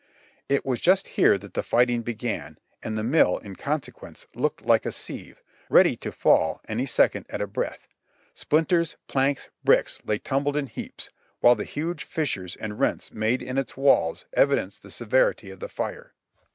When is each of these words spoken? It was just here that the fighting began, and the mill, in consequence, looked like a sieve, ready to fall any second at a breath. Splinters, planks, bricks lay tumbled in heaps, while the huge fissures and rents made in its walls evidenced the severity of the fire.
It 0.49 0.65
was 0.65 0.81
just 0.81 1.09
here 1.09 1.37
that 1.37 1.53
the 1.53 1.61
fighting 1.61 2.01
began, 2.01 2.57
and 2.81 2.97
the 2.97 3.03
mill, 3.03 3.37
in 3.37 3.55
consequence, 3.55 4.25
looked 4.33 4.63
like 4.63 4.83
a 4.83 4.91
sieve, 4.91 5.43
ready 5.69 5.95
to 5.97 6.11
fall 6.11 6.59
any 6.67 6.87
second 6.87 7.27
at 7.29 7.39
a 7.39 7.45
breath. 7.45 7.87
Splinters, 8.33 8.95
planks, 9.07 9.49
bricks 9.63 10.01
lay 10.03 10.17
tumbled 10.17 10.57
in 10.57 10.65
heaps, 10.65 11.11
while 11.39 11.53
the 11.53 11.65
huge 11.65 12.03
fissures 12.03 12.55
and 12.55 12.79
rents 12.79 13.13
made 13.13 13.43
in 13.43 13.59
its 13.59 13.77
walls 13.77 14.25
evidenced 14.33 14.81
the 14.81 14.89
severity 14.89 15.51
of 15.51 15.59
the 15.59 15.69
fire. 15.69 16.15